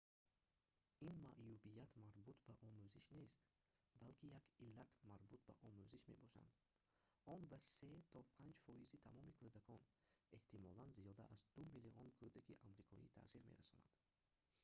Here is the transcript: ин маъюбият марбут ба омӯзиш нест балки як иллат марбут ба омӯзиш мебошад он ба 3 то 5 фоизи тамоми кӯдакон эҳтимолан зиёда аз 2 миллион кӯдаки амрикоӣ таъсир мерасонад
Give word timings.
ин 1.07 1.15
маъюбият 1.25 1.91
марбут 2.03 2.37
ба 2.47 2.53
омӯзиш 2.67 3.05
нест 3.17 3.37
балки 4.01 4.25
як 4.39 4.45
иллат 4.65 4.91
марбут 5.09 5.41
ба 5.49 5.53
омӯзиш 5.67 6.03
мебошад 6.11 6.53
он 7.33 7.41
ба 7.51 7.57
3 7.75 7.91
то 8.11 8.19
5 8.37 8.61
фоизи 8.63 9.01
тамоми 9.05 9.37
кӯдакон 9.39 9.81
эҳтимолан 10.37 10.89
зиёда 10.97 11.23
аз 11.33 11.39
2 11.53 11.75
миллион 11.75 12.07
кӯдаки 12.19 12.59
амрикоӣ 12.67 13.05
таъсир 13.17 13.41
мерасонад 13.49 13.89